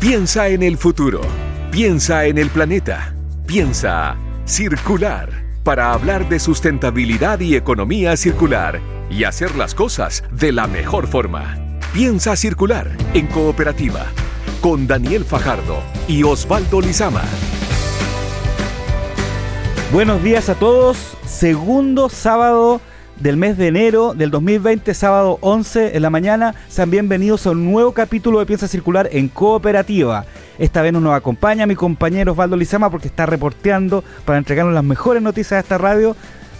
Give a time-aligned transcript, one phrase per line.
[0.00, 1.20] Piensa en el futuro.
[1.70, 3.14] Piensa en el planeta.
[3.46, 5.28] Piensa circular
[5.62, 11.78] para hablar de sustentabilidad y economía circular y hacer las cosas de la mejor forma.
[11.92, 14.06] Piensa circular en cooperativa
[14.62, 17.24] con Daniel Fajardo y Osvaldo Lizama.
[19.92, 21.18] Buenos días a todos.
[21.26, 22.80] Segundo sábado
[23.20, 26.54] del mes de enero del 2020, sábado 11 en la mañana.
[26.68, 30.24] Sean bienvenidos a un nuevo capítulo de Piensa Circular en Cooperativa.
[30.58, 35.22] Esta vez nos acompaña mi compañero Osvaldo Lizama porque está reporteando para entregarnos las mejores
[35.22, 36.16] noticias de esta radio,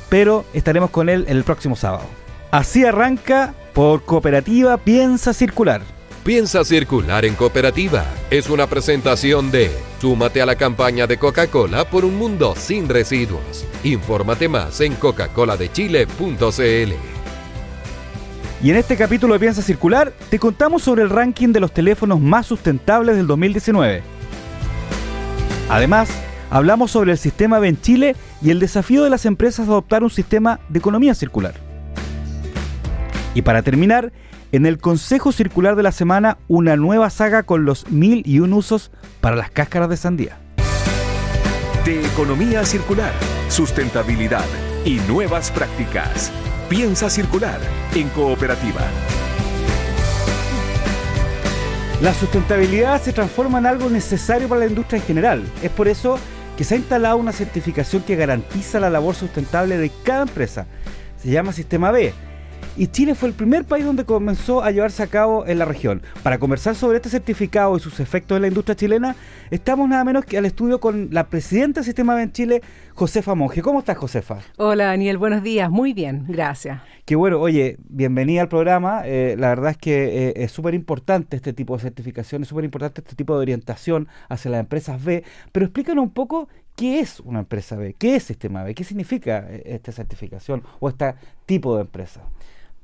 [0.08, 2.04] pero estaremos con él el próximo sábado.
[2.50, 5.82] Así arranca por Cooperativa Piensa Circular.
[6.24, 8.04] Piensa circular en cooperativa.
[8.30, 13.66] Es una presentación de Súmate a la campaña de Coca-Cola por un mundo sin residuos.
[13.84, 16.92] Infórmate más en coca-coladechile.cl.
[18.62, 22.18] Y en este capítulo de Piensa Circular te contamos sobre el ranking de los teléfonos
[22.18, 24.02] más sustentables del 2019.
[25.68, 26.08] Además,
[26.48, 30.02] hablamos sobre el sistema B en Chile y el desafío de las empresas de adoptar
[30.02, 31.69] un sistema de economía circular.
[33.34, 34.12] Y para terminar,
[34.52, 38.52] en el Consejo Circular de la Semana, una nueva saga con los mil y un
[38.52, 40.36] usos para las cáscaras de sandía.
[41.84, 43.12] De economía circular,
[43.48, 44.44] sustentabilidad
[44.84, 46.32] y nuevas prácticas.
[46.68, 47.60] Piensa circular
[47.94, 48.80] en cooperativa.
[52.02, 55.44] La sustentabilidad se transforma en algo necesario para la industria en general.
[55.62, 56.18] Es por eso
[56.56, 60.66] que se ha instalado una certificación que garantiza la labor sustentable de cada empresa.
[61.22, 62.12] Se llama Sistema B
[62.76, 66.02] y Chile fue el primer país donde comenzó a llevarse a cabo en la región.
[66.22, 69.16] Para conversar sobre este certificado y sus efectos en la industria chilena,
[69.50, 72.62] estamos nada menos que al estudio con la presidenta del Sistema B en Chile,
[72.94, 73.62] Josefa Monge.
[73.62, 74.38] ¿Cómo estás, Josefa?
[74.56, 75.18] Hola, Daniel.
[75.18, 75.70] Buenos días.
[75.70, 76.80] Muy bien, gracias.
[77.04, 77.40] Qué bueno.
[77.40, 79.02] Oye, bienvenida al programa.
[79.04, 82.64] Eh, la verdad es que eh, es súper importante este tipo de certificación, es súper
[82.64, 85.24] importante este tipo de orientación hacia las empresas B.
[85.52, 87.94] Pero explícanos un poco ¿Qué es una empresa B?
[87.98, 88.74] ¿Qué es Sistema B?
[88.74, 91.14] ¿Qué significa eh, esta certificación o este
[91.44, 92.22] tipo de empresa?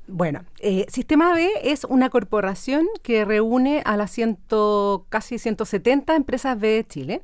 [0.09, 6.57] Bueno, eh, Sistema B es una corporación que reúne a las ciento, casi 170 empresas
[6.57, 7.21] B de Chile.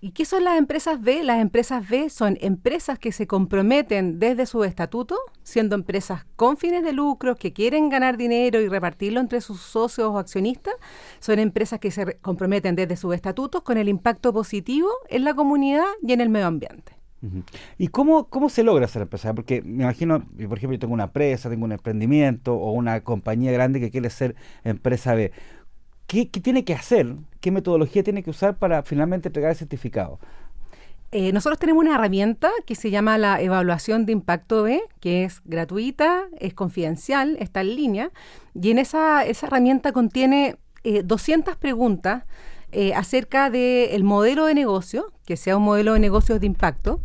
[0.00, 1.22] ¿Y qué son las empresas B?
[1.22, 6.82] Las empresas B son empresas que se comprometen desde su estatuto, siendo empresas con fines
[6.82, 10.74] de lucro, que quieren ganar dinero y repartirlo entre sus socios o accionistas.
[11.20, 15.86] Son empresas que se comprometen desde sus estatutos con el impacto positivo en la comunidad
[16.02, 16.95] y en el medio ambiente.
[17.78, 19.34] ¿Y cómo, cómo se logra ser empresario?
[19.34, 23.52] Porque me imagino, por ejemplo, yo tengo una empresa, tengo un emprendimiento o una compañía
[23.52, 25.32] grande que quiere ser empresa B.
[26.06, 27.14] ¿Qué, tiene que hacer?
[27.40, 30.20] ¿Qué metodología tiene que usar para finalmente entregar el certificado?
[31.12, 35.40] Eh, nosotros tenemos una herramienta que se llama la evaluación de impacto B, que es
[35.44, 38.10] gratuita, es confidencial, está en línea,
[38.54, 42.24] y en esa, esa herramienta contiene 200 eh, preguntas
[42.72, 47.00] eh, acerca del modelo de negocio, que sea un modelo de negocios de impacto,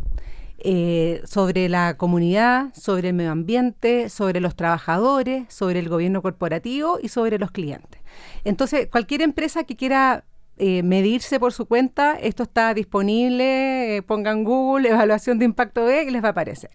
[0.64, 6.98] eh, sobre la comunidad, sobre el medio ambiente, sobre los trabajadores, sobre el gobierno corporativo
[7.02, 8.00] y sobre los clientes.
[8.44, 10.24] Entonces, cualquier empresa que quiera
[10.58, 16.04] eh, medirse por su cuenta, esto está disponible, eh, pongan Google, evaluación de impacto B
[16.04, 16.70] y les va a aparecer.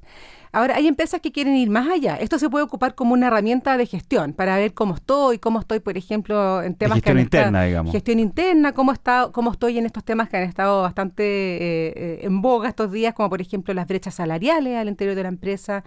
[0.58, 2.16] Ahora, hay empresas que quieren ir más allá.
[2.16, 5.82] Esto se puede ocupar como una herramienta de gestión para ver cómo estoy, cómo estoy,
[5.82, 7.92] por ejemplo, en temas gestión interna, digamos.
[7.92, 12.42] Gestión interna, cómo, está, cómo estoy en estos temas que han estado bastante eh, en
[12.42, 15.84] boga estos días, como por ejemplo las brechas salariales al interior de la empresa,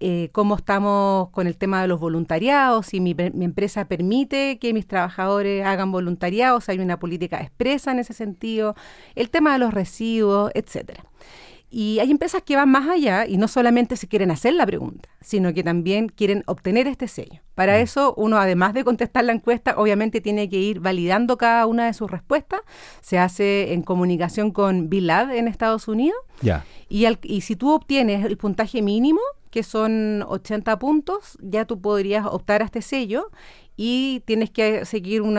[0.00, 4.74] eh, cómo estamos con el tema de los voluntariados, si mi, mi, empresa permite que
[4.74, 8.74] mis trabajadores hagan voluntariados, hay una política expresa en ese sentido,
[9.14, 11.04] el tema de los residuos, etcétera.
[11.70, 15.08] Y hay empresas que van más allá y no solamente se quieren hacer la pregunta,
[15.20, 17.42] sino que también quieren obtener este sello.
[17.54, 17.82] Para mm.
[17.82, 21.92] eso, uno, además de contestar la encuesta, obviamente tiene que ir validando cada una de
[21.92, 22.60] sus respuestas.
[23.02, 26.18] Se hace en comunicación con BILAB en Estados Unidos.
[26.40, 26.64] Ya.
[26.88, 32.26] Y, y si tú obtienes el puntaje mínimo, que son 80 puntos, ya tú podrías
[32.26, 33.30] optar a este sello
[33.80, 35.36] y tienes que seguir un,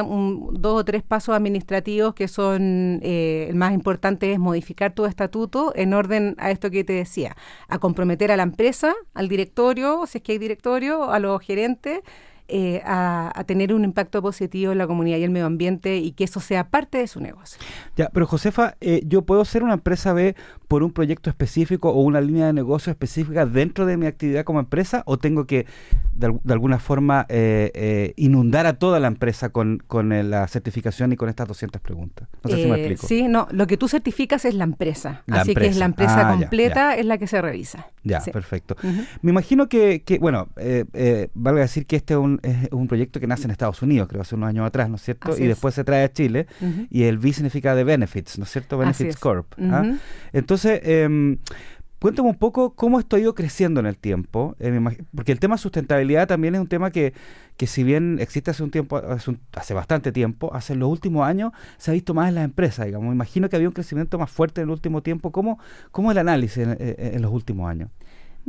[0.53, 5.73] dos o tres pasos administrativos que son, eh, el más importante es modificar tu estatuto
[5.75, 7.35] en orden a esto que te decía,
[7.67, 11.99] a comprometer a la empresa, al directorio, si es que hay directorio, a los gerentes,
[12.51, 16.23] eh, a, tener un impacto positivo en la comunidad y el medio ambiente y que
[16.23, 17.59] eso sea parte de su negocio.
[17.95, 20.35] Ya, pero Josefa, eh, yo puedo ser una empresa B
[20.67, 24.59] por un proyecto específico o una línea de negocio específica dentro de mi actividad como
[24.59, 25.67] empresa o tengo que
[26.13, 31.47] de, alguna forma eh, inundar a toda la empresa con, la certificación y con estas
[31.47, 32.27] 200 preguntas?
[32.43, 33.07] No sé si me explico.
[33.07, 36.31] Sí, no, lo que tú certificas es la empresa, así que es la empresa ah,
[36.31, 37.87] completa es la que se revisa.
[38.03, 38.75] Ya, perfecto.
[39.21, 40.49] Me imagino que, que bueno,
[41.33, 44.07] valga decir que este es un un, es un proyecto que nace en Estados Unidos,
[44.07, 45.37] creo, hace unos años atrás, ¿no es cierto?
[45.37, 46.47] y después se trae a Chile.
[46.89, 48.77] Y el B significa de Benefits, ¿no es cierto?
[48.77, 49.53] Benefits Corp.
[49.59, 49.85] ¿ah?
[50.33, 51.37] Entonces, eh,
[51.99, 54.79] Cuéntame un poco cómo esto ha ido creciendo en el tiempo, eh,
[55.13, 57.13] porque el tema sustentabilidad también es un tema que,
[57.57, 59.01] que si bien existe hace un tiempo,
[59.53, 63.09] hace, bastante tiempo, hace los últimos años se ha visto más en las empresas, digamos.
[63.09, 65.33] Me imagino que había un crecimiento más fuerte en el último tiempo.
[65.33, 65.59] ¿Cómo,
[65.91, 67.89] cómo el análisis en, en los últimos años?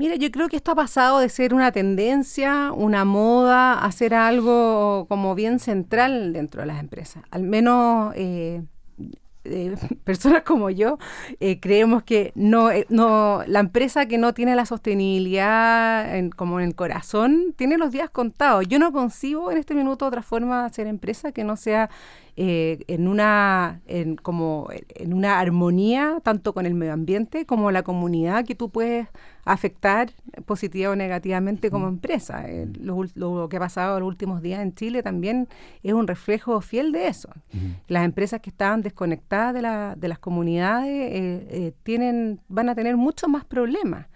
[0.00, 4.14] Mira, yo creo que esto ha pasado de ser una tendencia, una moda, a ser
[4.14, 7.22] algo como bien central dentro de las empresas.
[7.30, 8.62] Al menos eh,
[9.44, 9.74] eh,
[10.04, 10.98] personas como yo
[11.40, 16.66] eh, creemos que no, eh, no la empresa que no tiene la sostenibilidad como en
[16.66, 18.66] el corazón tiene los días contados.
[18.68, 21.88] Yo no concibo en este minuto otra forma de hacer empresa que no sea
[22.36, 27.82] eh, en una en, como en una armonía tanto con el medio ambiente como la
[27.82, 29.08] comunidad que tú puedes
[29.44, 30.10] afectar
[30.46, 32.48] positiva o negativamente como empresa.
[32.48, 35.48] Eh, lo, que ha pasado en los últimos días en Chile también
[35.82, 37.30] es un reflejo fiel de eso.
[37.88, 42.96] Las empresas que estaban desconectadas de, la, de las comunidades eh, tienen van a tener
[42.96, 44.06] muchos más problemas.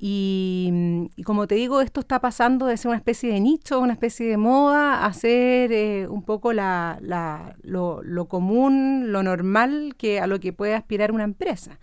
[0.00, 4.28] Y, como te digo, esto está pasando de ser una especie de nicho, una especie
[4.28, 7.00] de moda, a ser eh, un poco la,
[7.62, 11.80] lo, común, lo normal que a lo que puede aspirar una empresa.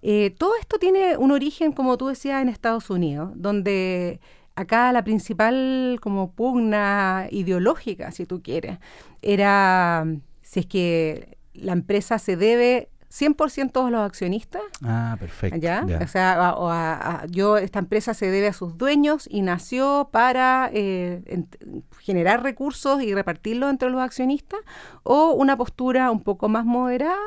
[0.00, 4.20] Eh, todo esto tiene un origen, como tú decías, en Estados Unidos, donde
[4.54, 8.78] acá la principal como pugna ideológica, si tú quieres,
[9.20, 10.06] era
[10.40, 14.62] si es que la empresa se debe 100% de los accionistas.
[14.82, 15.58] Ah, perfecto.
[15.58, 15.86] ¿ya?
[16.02, 21.22] O sea, yo, esta empresa se debe a sus dueños y nació para eh,
[22.00, 24.60] generar recursos y repartirlos entre los accionistas,
[25.02, 27.18] o una postura un poco más moderada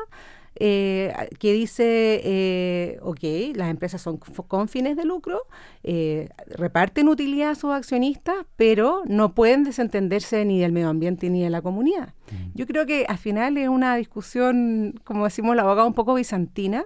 [0.58, 5.42] eh, que dice, eh, ok, las empresas son con fines de lucro,
[5.82, 11.42] eh, reparten utilidad a sus accionistas, pero no pueden desentenderse ni del medio ambiente ni
[11.42, 12.14] de la comunidad.
[12.54, 16.84] Yo creo que al final es una discusión, como decimos la abogada, un poco bizantina,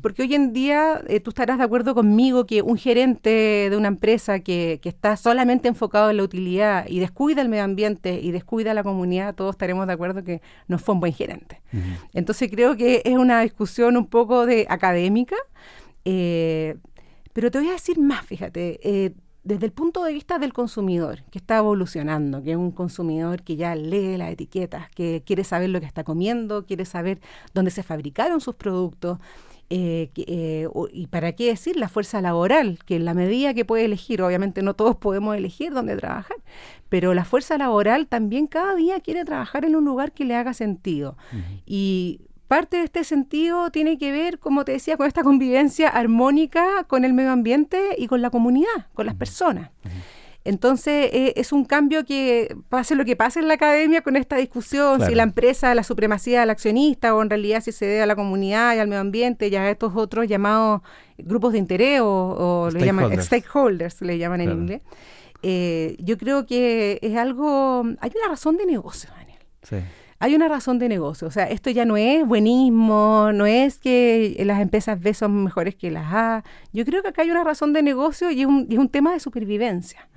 [0.00, 4.40] porque hoy en día tú estarás de acuerdo conmigo que un gerente de una empresa
[4.40, 8.74] que, que está solamente enfocado en la utilidad y descuida el medio ambiente y descuida
[8.74, 11.60] la comunidad, todos estaremos de acuerdo que no fue un buen gerente.
[12.14, 15.36] Entonces creo que es una discusión un poco de académica,
[16.04, 16.76] eh,
[17.32, 19.12] pero te voy a decir más, fíjate, eh,
[19.46, 23.54] desde el punto de vista del consumidor, que está evolucionando, que es un consumidor que
[23.54, 27.20] ya lee las etiquetas, que quiere saber lo que está comiendo, quiere saber
[27.54, 29.20] dónde se fabricaron sus productos,
[29.70, 33.84] eh, eh, y para qué decir la fuerza laboral, que en la medida que puede
[33.84, 36.38] elegir, obviamente no todos podemos elegir dónde trabajar,
[36.88, 40.54] pero la fuerza laboral también cada día quiere trabajar en un lugar que le haga
[40.54, 41.16] sentido.
[41.66, 46.84] Y parte de este sentido tiene que ver, como te decía, con esta convivencia armónica
[46.84, 49.70] con el medio ambiente y con la comunidad, con las personas.
[50.44, 54.36] Entonces, eh, es un cambio que pase lo que pase en la academia con esta
[54.36, 58.06] discusión, si la empresa, la supremacía del accionista o en realidad si se debe a
[58.06, 60.82] la comunidad y al medio ambiente y a estos otros llamados
[61.18, 64.82] grupos de interés o, lo llaman stakeholders, le llaman en inglés.
[65.42, 69.40] Eh, yo creo que es algo, hay una razón de negocio, Daniel.
[69.62, 69.76] Sí
[70.18, 71.28] hay una razón de negocio.
[71.28, 75.74] O sea, esto ya no es buenismo, no es que las empresas B son mejores
[75.74, 76.44] que las A.
[76.72, 79.12] Yo creo que acá hay una razón de negocio y es un, es un tema
[79.12, 80.08] de supervivencia.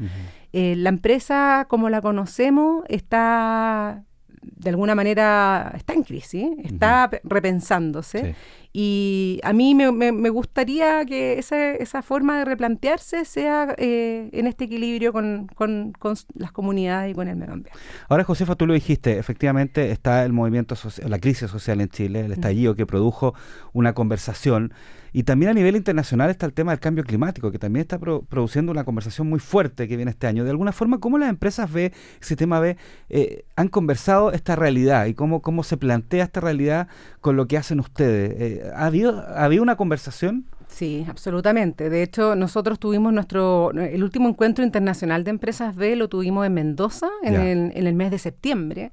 [0.53, 4.03] Eh, la empresa, como la conocemos, está
[4.41, 8.35] de alguna manera está en crisis, está repensándose.
[8.71, 14.65] Y a mí me, gustaría que esa, esa, forma de replantearse sea eh, en este
[14.65, 15.93] equilibrio con, con,
[16.35, 17.79] las comunidades y con el medio ambiente.
[18.07, 22.25] Ahora, Josefa, tú lo dijiste, efectivamente está el movimiento, social, la crisis social en Chile,
[22.25, 23.33] el estallido que produjo
[23.73, 24.71] una conversación
[25.11, 28.71] y también a nivel internacional está el tema del cambio climático, que también está produciendo
[28.71, 30.43] una conversación muy fuerte que viene este año.
[30.43, 32.77] De alguna forma, ¿cómo las empresas ve, ese tema ve,
[33.09, 36.87] eh, han conversado esta realidad y cómo, cómo se plantea esta realidad
[37.21, 38.33] con lo que hacen ustedes?
[38.39, 40.45] Eh, ¿ha, habido, ¿Ha habido una conversación?
[40.67, 41.89] Sí, absolutamente.
[41.89, 46.53] De hecho, nosotros tuvimos nuestro, el último encuentro internacional de empresas B, lo tuvimos en
[46.53, 48.91] Mendoza en, el, en el mes de septiembre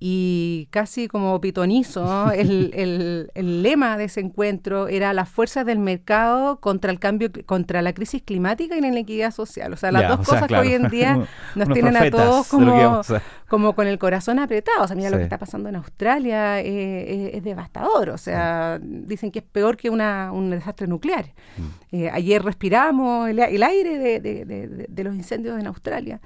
[0.00, 6.60] y casi como pitonizo, el, el, lema de ese encuentro era las fuerzas del mercado
[6.60, 9.72] contra el cambio, contra la crisis climática y la inequidad social.
[9.72, 13.00] O sea, las dos cosas que hoy en día nos tienen a todos como,
[13.48, 14.84] como con el corazón apretado.
[14.84, 18.10] O sea, mira lo que está pasando en Australia eh, eh, es devastador.
[18.10, 21.32] O sea, dicen que es peor que una, un desastre nuclear.
[21.56, 21.96] Mm.
[21.96, 26.20] Eh, ayer respiramos el, aire de, de, de los incendios en Australia.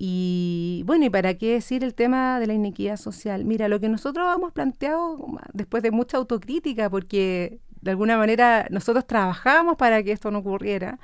[0.00, 3.44] Y bueno, ¿y para qué decir el tema de la inequidad social?
[3.44, 5.18] Mira, lo que nosotros hemos planteado
[5.52, 11.00] después de mucha autocrítica, porque de alguna manera nosotros trabajamos para que esto no ocurriera,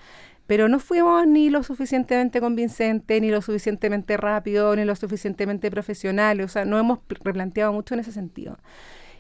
[0.47, 6.47] pero no fuimos ni lo suficientemente convincentes, ni lo suficientemente rápido, ni lo suficientemente profesionales,
[6.47, 8.59] o sea, no hemos replanteado mucho en ese sentido.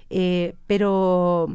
[0.09, 1.49] Eh, pero,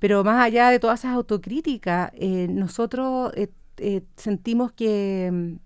[0.00, 5.58] pero más allá de todas esas autocríticas, eh, nosotros eh, sentimos que,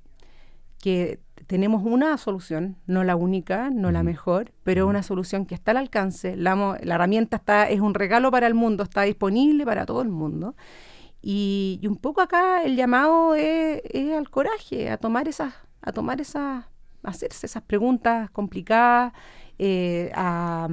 [0.82, 5.70] que tenemos una solución, no la única, no la mejor, pero una solución que está
[5.70, 6.36] al alcance.
[6.36, 10.10] La, la, herramienta está, es un regalo para el mundo, está disponible para todo el
[10.10, 10.54] mundo.
[11.22, 13.82] Y, un poco acá el llamado es,
[14.14, 16.66] al coraje, a tomar esas, a tomar esas,
[17.02, 19.14] hacerse esas preguntas complicadas,
[19.58, 20.68] eh, a,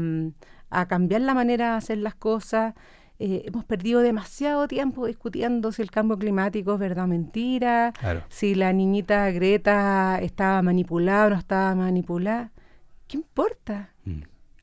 [0.71, 2.73] a cambiar la manera de hacer las cosas.
[3.17, 7.93] Eh, hemos perdido demasiado tiempo discutiendo si el cambio climático es verdad o mentira,
[8.27, 12.51] si la niñita Greta estaba manipulada o no estaba manipulada.
[13.07, 13.94] ¿Qué importa?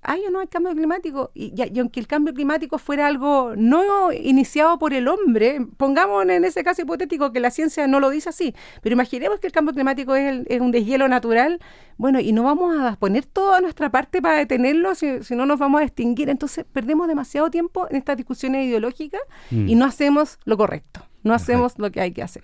[0.05, 1.31] Hay o no hay cambio climático.
[1.33, 6.65] Y, aunque el cambio climático fuera algo no iniciado por el hombre, pongamos en ese
[6.65, 10.17] caso hipotético que la ciencia no lo dice así, pero imaginemos que el cambio climático
[10.17, 11.61] es, un deshielo natural,
[11.99, 15.81] bueno, y no vamos a poner toda nuestra parte para detenerlo, si, no nos vamos
[15.81, 16.29] a extinguir.
[16.29, 19.69] Entonces perdemos demasiado tiempo en estas discusiones ideológicas mm.
[19.69, 22.43] y no hacemos lo correcto, no hacemos lo que hay que hacer.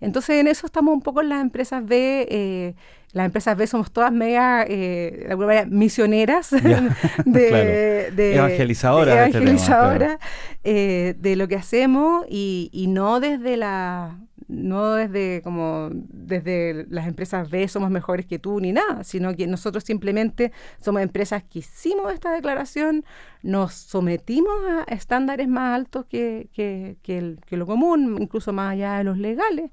[0.00, 1.84] Entonces en eso estamos un poco en las empresas.
[1.88, 2.74] Eh,
[3.16, 6.50] las empresas B somos todas mega, eh, de alguna manera, misioneras
[7.24, 10.18] de, evangelizadoras, de,
[10.64, 14.18] eh, de lo que hacemos y, y no desde la
[14.48, 19.46] no desde como desde las empresas B somos mejores que tú ni nada, sino que
[19.46, 23.04] nosotros simplemente somos empresas que hicimos esta declaración,
[23.42, 24.54] nos sometimos
[24.86, 29.16] a estándares más altos que, que, que, que lo común, incluso más allá de los
[29.16, 29.70] legales.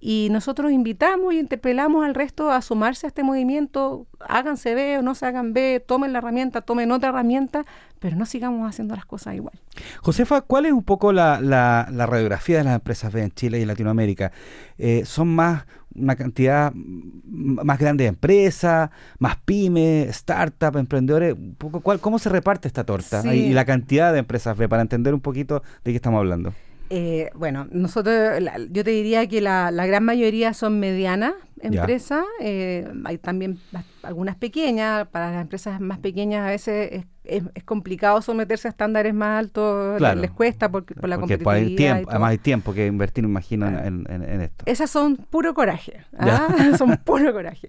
[0.00, 5.02] Y nosotros invitamos y interpelamos al resto a sumarse a este movimiento, háganse B o
[5.02, 7.66] no se hagan B, tomen la herramienta, tomen otra herramienta,
[7.98, 9.60] pero no sigamos haciendo las cosas igual.
[10.00, 13.62] Josefa, ¿cuál es un poco la, la, radiografía de las empresas B en Chile y
[13.62, 14.32] en Latinoamérica?
[14.78, 21.34] Eh, ¿Son más una cantidad más grande de empresas, más pymes, startups, emprendedores?
[21.34, 23.22] Un poco, ¿cuál, ¿Cómo se reparte esta torta?
[23.34, 26.54] Y, la cantidad de empresas B, para entender un poquito de qué estamos hablando.
[26.92, 32.90] Eh, bueno, nosotros, yo te diría que la, la, gran mayoría son medianas empresas, eh,
[33.04, 33.58] hay también
[34.02, 39.14] algunas pequeñas, para las empresas más pequeñas a veces es, es, complicado someterse a estándares
[39.14, 41.94] más altos, les cuesta por, por la porque competitividad.
[41.94, 44.64] Tiempo, además hay tiempo que invertir, imagino, en, en, esto.
[44.66, 46.48] Esas son puro coraje, ¿ah?
[46.78, 47.68] son puro coraje.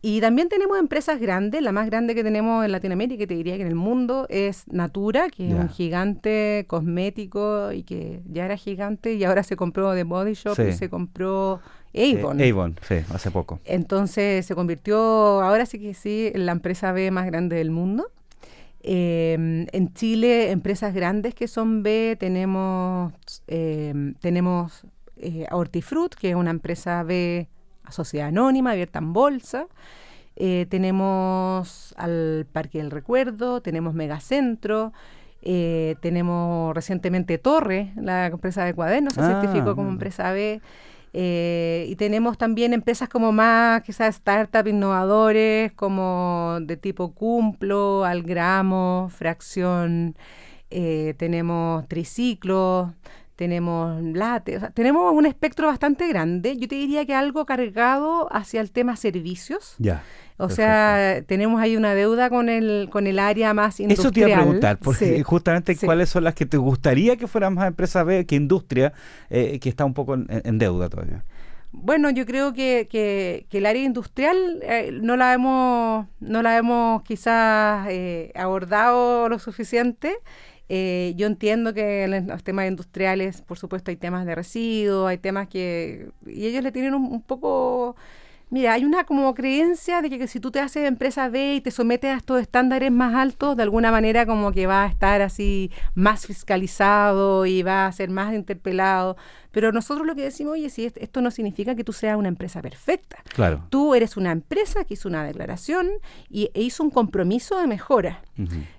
[0.00, 3.56] Y también tenemos empresas grandes, la más grande que tenemos en Latinoamérica, y te diría
[3.56, 8.56] que en el mundo, es Natura, que es un gigante cosmético y que ya era
[8.56, 11.60] gigante y ahora se compró de Body Shop y se compró
[11.94, 12.40] Avon.
[12.40, 13.60] Eh, Avon, sí, hace poco.
[13.64, 14.98] Entonces se convirtió,
[15.42, 18.10] ahora sí que sí, en la empresa B más grande del mundo.
[18.86, 23.14] Eh, en Chile, empresas grandes que son B, tenemos,
[23.48, 24.84] eh, tenemos
[25.16, 27.48] eh, Hortifruit, que es una empresa B
[27.90, 29.66] sociedad anónima, abierta en bolsa.
[30.36, 34.92] tenemos al Parque del Recuerdo, tenemos Megacentro,
[35.40, 40.60] tenemos recientemente Torre, la empresa de cuadernos, se ah, certificó como empresa B.
[41.16, 49.08] Eh, y tenemos también empresas como más, quizás startups innovadores, como de tipo Cumplo, Algramo,
[49.10, 50.16] Fracción,
[50.70, 52.94] eh, tenemos Triciclo,
[53.36, 56.56] tenemos Late, tenemos un espectro bastante grande.
[56.56, 59.74] Yo te diría que algo cargado hacia el tema servicios.
[59.78, 60.02] Ya.
[60.36, 64.06] O sea, tenemos ahí una deuda con el con el área más industrial.
[64.06, 67.54] Eso te iba a preguntar, porque justamente cuáles son las que te gustaría que fueran
[67.54, 68.92] más empresas B que industria,
[69.30, 71.24] eh, que está un poco en, deuda todavía.
[71.70, 77.02] Bueno, yo creo que, que, el área industrial eh, no la hemos no la hemos
[77.02, 80.16] quizás eh, abordado lo suficiente.
[80.68, 85.48] Yo entiendo que en los temas industriales, por supuesto, hay temas de residuos, hay temas
[85.48, 86.10] que...
[86.26, 87.96] Y ellos le tienen un poco
[88.54, 91.72] Mira, hay una como creencia de que, si tú te haces empresa B y te
[91.72, 95.72] sometes a estos estándares más altos, de alguna manera como que va a estar así
[95.96, 99.16] más fiscalizado y va a ser más interpelado.
[99.50, 102.62] Pero nosotros lo que decimos, oye, si esto no significa que tú seas una empresa
[102.62, 103.16] perfecta.
[103.34, 103.64] Claro.
[103.70, 105.88] Tú eres una empresa que hizo una declaración
[106.30, 108.22] y, e hizo un compromiso de mejora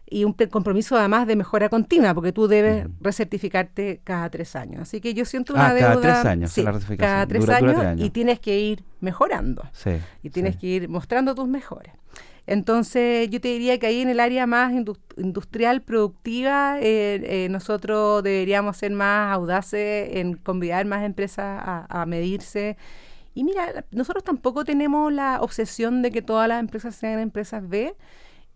[0.07, 4.83] y un compromiso además de mejora continua, porque tú debes recertificarte cada tres años.
[4.83, 5.87] Así que yo siento una ah, deuda.
[5.87, 6.53] Cada tres años,
[6.97, 9.63] Cada tres años, y tienes que ir mejorando.
[10.21, 11.93] y tienes que ir mostrando tus mejores.
[12.47, 14.71] Entonces, yo te diría que ahí en el área más
[15.17, 22.05] industrial, productiva, eh, eh, nosotros deberíamos ser más audaces en convidar más empresas a, a
[22.05, 22.77] medirse.
[23.33, 27.95] Y mira, nosotros tampoco tenemos la obsesión de que todas las empresas sean empresas B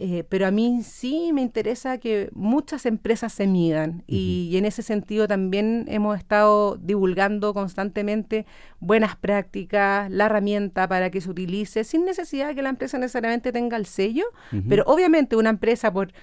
[0.01, 4.81] Eh, pero a mí sí me interesa que muchas empresas se midan y, en ese
[4.81, 8.45] sentido también hemos estado divulgando constantemente
[8.79, 13.51] buenas prácticas, la herramienta para que se utilice sin necesidad de que la empresa necesariamente
[13.51, 14.23] tenga el sello,
[14.69, 16.13] pero obviamente una empresa por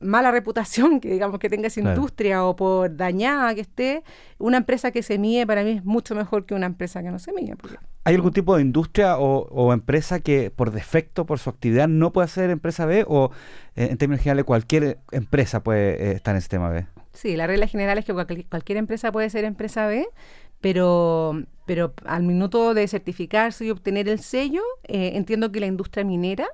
[0.00, 4.02] mala reputación que digamos que tenga esa industria o por dañada que esté,
[4.38, 7.18] una empresa que se mide para mí es mucho mejor que una empresa que no
[7.18, 7.54] se mide.
[8.04, 12.28] ¿Hay algún tipo de industria o, empresa que por defecto, por su actividad, no puede
[12.28, 13.30] ser empresa B o
[13.76, 16.86] eh, en términos generales cualquier empresa puede eh, estar en el sistema B?
[17.12, 20.06] Sí, la regla general es que cualquier empresa puede ser empresa B,
[20.60, 26.04] pero, pero al minuto de certificarse y obtener el sello, eh, entiendo que la industria
[26.04, 26.48] minera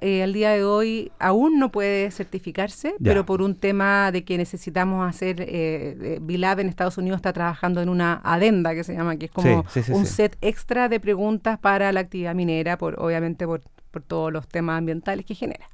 [0.00, 4.38] eh, al día de hoy aún no puede certificarse, pero por un tema de que
[4.38, 9.16] necesitamos hacer, eh, Bilab en Estados Unidos está trabajando en una adenda que se llama,
[9.16, 13.62] que es como un set extra de preguntas para la actividad minera, por obviamente por
[13.96, 15.66] por todos los temas ambientales que genera.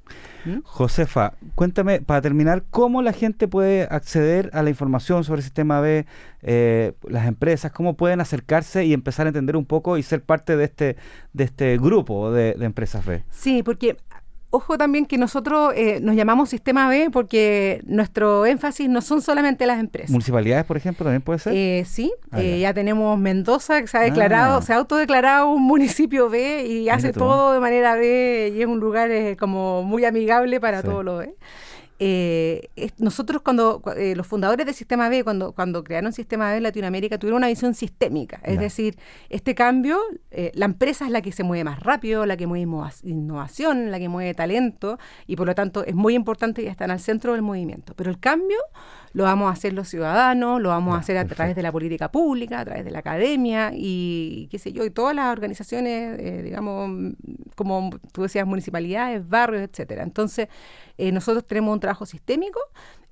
[0.45, 0.59] ¿Mm?
[0.63, 5.81] Josefa, cuéntame, para terminar, ¿cómo la gente puede acceder a la información sobre el sistema
[5.81, 6.07] B,
[6.43, 10.57] eh, las empresas, cómo pueden acercarse y empezar a entender un poco y ser parte
[10.57, 10.97] de este,
[11.33, 13.25] de este grupo de, de empresas B?
[13.29, 13.97] Sí, porque
[14.53, 19.67] ojo también que nosotros eh, nos llamamos Sistema B porque nuestro énfasis no son solamente
[19.67, 20.11] las empresas.
[20.11, 21.55] ¿Municipalidades, por ejemplo, también puede ser?
[21.57, 22.75] Eh, sí, ah, eh, ya.
[22.75, 24.63] tenemos Mendoza que se ha declarado, ah.
[24.63, 28.79] se ha autodeclarado un municipio B y hace todo de manera B y es un
[28.79, 31.35] lugar como muy amigable para todo lo B.
[32.05, 36.65] Eh, nosotros cuando eh, los fundadores del Sistema B, cuando, cuando crearon Sistema B en
[36.65, 38.41] Latinoamérica, tuvieron una visión sistémica.
[38.43, 40.01] Es decir, este cambio,
[40.33, 42.69] eh, la empresa es la que se mueve más rápido, la que mueve
[43.05, 46.91] innovación, la que mueve talento, y por lo tanto es muy importante y está en
[46.91, 47.95] el centro del movimiento.
[47.95, 48.59] Pero el cambio
[49.13, 52.11] lo vamos a hacer los ciudadanos, lo vamos a hacer a través de la política
[52.11, 56.43] pública, a través de la academia y qué sé yo, y todas las organizaciones, eh,
[56.43, 57.15] digamos,
[57.55, 60.03] como tú decías, municipalidades, barrios, etcétera.
[60.03, 60.49] Entonces,
[60.97, 62.59] eh, nosotros tenemos un trabajo sistémico.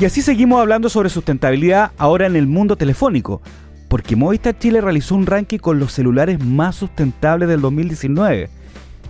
[0.00, 3.42] Y así seguimos hablando sobre sustentabilidad ahora en el mundo telefónico,
[3.86, 8.48] porque Movistar Chile realizó un ranking con los celulares más sustentables del 2019.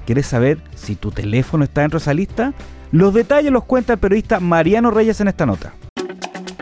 [0.05, 2.55] ¿Quieres saber si tu teléfono está dentro de esa lista?
[2.91, 5.75] Los detalles los cuenta el periodista Mariano Reyes en esta nota.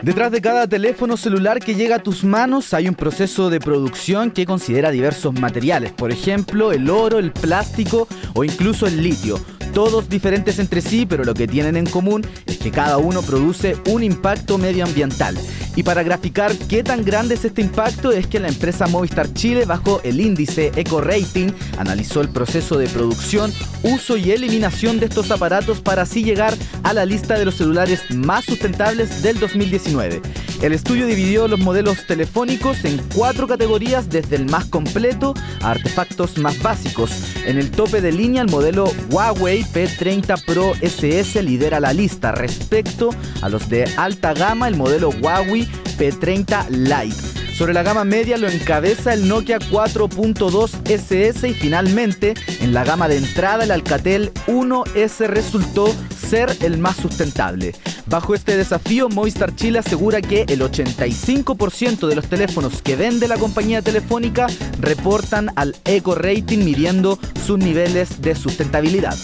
[0.03, 4.29] Detrás de cada teléfono celular que llega a tus manos hay un proceso de producción
[4.29, 9.39] que considera diversos materiales, por ejemplo el oro, el plástico o incluso el litio
[9.73, 13.77] todos diferentes entre sí, pero lo que tienen en común es que cada uno produce
[13.87, 15.37] un impacto medioambiental.
[15.75, 19.65] Y para graficar qué tan grande es este impacto es que la empresa Movistar Chile
[19.65, 23.53] bajo el índice Eco Rating analizó el proceso de producción,
[23.83, 26.53] uso y eliminación de estos aparatos para así llegar
[26.83, 30.21] a la lista de los celulares más sustentables del 2019.
[30.61, 36.37] El estudio dividió los modelos telefónicos en cuatro categorías desde el más completo a artefactos
[36.37, 37.11] más básicos.
[37.45, 43.11] En el tope de línea el modelo Huawei P30 Pro SS lidera la lista respecto
[43.41, 45.65] a los de alta gama el modelo Huawei
[45.97, 47.39] P30 Lite.
[47.55, 53.07] Sobre la gama media lo encabeza el Nokia 4.2 SS y finalmente en la gama
[53.07, 55.93] de entrada el Alcatel 1S resultó
[56.29, 57.73] ser el más sustentable.
[58.05, 63.37] Bajo este desafío, Movistar Chile asegura que el 85% de los teléfonos que vende la
[63.37, 64.45] compañía telefónica
[64.79, 69.17] reportan al Eco Rating midiendo sus niveles de sustentabilidad.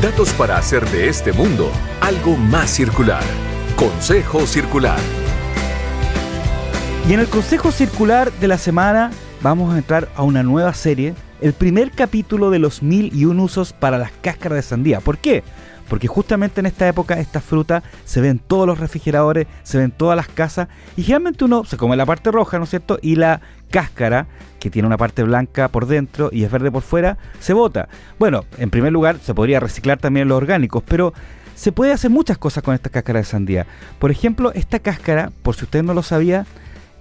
[0.00, 3.22] Datos para hacer de este mundo algo más circular.
[3.76, 4.98] Consejo Circular.
[7.08, 9.10] Y en el Consejo Circular de la semana
[9.42, 13.40] vamos a entrar a una nueva serie, el primer capítulo de los mil y un
[13.40, 15.00] usos para las cáscaras de sandía.
[15.00, 15.42] ¿Por qué?
[15.88, 19.84] Porque justamente en esta época esta fruta se ve en todos los refrigeradores, se ve
[19.84, 22.98] en todas las casas y generalmente uno se come la parte roja, ¿no es cierto?
[23.02, 24.28] Y la cáscara,
[24.60, 27.88] que tiene una parte blanca por dentro y es verde por fuera, se bota.
[28.18, 31.12] Bueno, en primer lugar se podría reciclar también los orgánicos, pero
[31.56, 33.66] se puede hacer muchas cosas con esta cáscara de sandía.
[33.98, 36.46] Por ejemplo, esta cáscara, por si usted no lo sabía,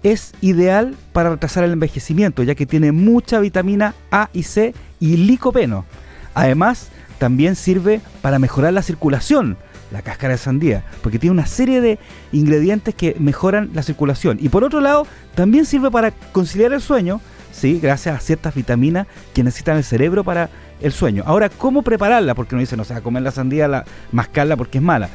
[0.03, 5.17] es ideal para retrasar el envejecimiento, ya que tiene mucha vitamina A y C y
[5.17, 5.85] licopeno.
[6.33, 9.57] Además, también sirve para mejorar la circulación,
[9.91, 11.99] la cáscara de sandía, porque tiene una serie de
[12.31, 14.37] ingredientes que mejoran la circulación.
[14.41, 17.79] Y por otro lado, también sirve para conciliar el sueño, ¿sí?
[17.79, 20.49] gracias a ciertas vitaminas que necesitan el cerebro para
[20.81, 21.23] el sueño.
[21.27, 22.33] Ahora, ¿cómo prepararla?
[22.33, 25.09] Porque no dicen, o sea, comer la sandía, la, mascarla porque es mala.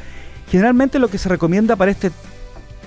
[0.48, 2.12] Generalmente lo que se recomienda para, este,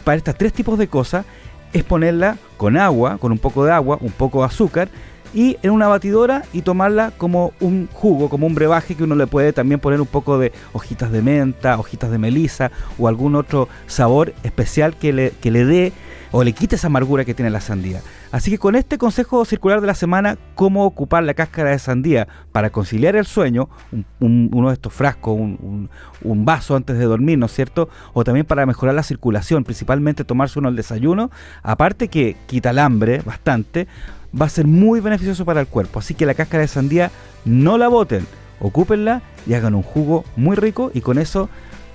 [0.06, 1.26] para estos tres tipos de cosas
[1.74, 4.90] es ponerla con agua, con un poco de agua, un poco de azúcar
[5.34, 9.28] y en una batidora y tomarla como un jugo, como un brebaje que uno le
[9.28, 13.68] puede también poner un poco de hojitas de menta, hojitas de melisa o algún otro
[13.88, 15.94] sabor especial que le, que le dé
[16.32, 18.02] o le quite esa amargura que tiene la sandía.
[18.32, 22.28] Así que con este consejo circular de la semana, cómo ocupar la cáscara de sandía
[22.52, 23.70] para conciliar el sueño,
[24.20, 25.90] uno de estos frascos, un,
[26.22, 27.90] un, vaso antes de dormir, ¿no es cierto?
[28.14, 31.32] O también para mejorar la circulación, principalmente tomarse uno al desayuno,
[31.64, 33.88] aparte que quita el hambre bastante,
[34.40, 36.00] va a ser muy beneficioso para el cuerpo.
[36.00, 37.12] Así que la cáscara de sandía
[37.46, 38.26] no la boten,
[38.60, 41.50] ocúpenla y hagan un jugo muy rico y con eso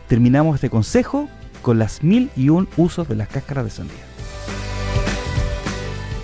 [0.08, 1.28] terminamos este consejo
[1.62, 4.04] con las mil y un usos de las cáscaras de sandía.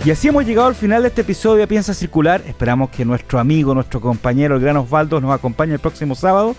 [0.05, 2.43] Y así hemos llegado al final de este episodio de Piensa Circular.
[2.47, 6.57] Esperamos que nuestro amigo, nuestro compañero, el gran Osvaldo, nos acompañe el próximo sábado.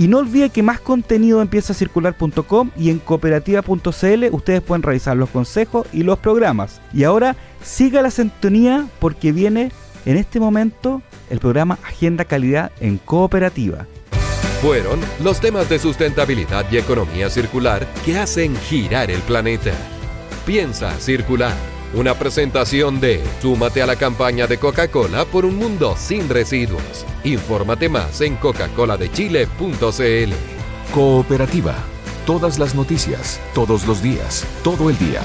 [0.00, 5.28] Y no olvide que más contenido en piensacircular.com y en cooperativa.cl ustedes pueden revisar los
[5.28, 6.80] consejos y los programas.
[6.94, 9.72] Y ahora siga la sintonía porque viene
[10.06, 13.86] en este momento el programa Agenda Calidad en Cooperativa.
[14.62, 19.72] Fueron los temas de sustentabilidad y economía circular que hacen girar el planeta.
[20.46, 21.52] Piensa circular
[21.94, 27.04] una presentación de Súmate a la campaña de Coca-Cola por un mundo sin residuos.
[27.24, 30.32] Infórmate más en coca-coladechile.cl.
[30.94, 31.74] Cooperativa.
[32.26, 35.22] Todas las noticias, todos los días, todo el día.